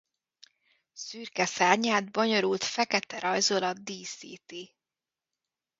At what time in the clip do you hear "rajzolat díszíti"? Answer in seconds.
3.19-4.75